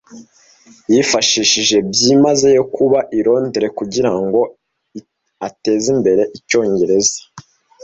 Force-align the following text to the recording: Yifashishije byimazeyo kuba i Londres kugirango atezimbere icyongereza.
Yifashishije 0.91 1.75
byimazeyo 1.91 2.63
kuba 2.75 2.99
i 3.17 3.19
Londres 3.25 3.73
kugirango 3.79 4.41
atezimbere 5.47 6.23
icyongereza. 6.37 7.17